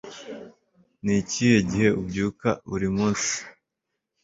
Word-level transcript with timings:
Ni 1.03 1.13
ikihe 1.21 1.57
gihe 1.69 1.89
ubyuka 2.01 2.49
buri 2.69 2.87
munsi? 2.95 3.33